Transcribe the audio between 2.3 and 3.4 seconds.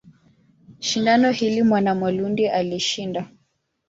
alishinda.